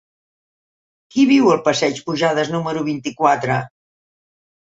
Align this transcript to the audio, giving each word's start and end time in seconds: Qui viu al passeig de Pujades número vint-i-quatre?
Qui 1.15 1.25
viu 1.31 1.51
al 1.55 1.61
passeig 1.67 1.99
de 2.01 2.05
Pujades 2.09 2.51
número 2.55 2.83
vint-i-quatre? 2.87 3.59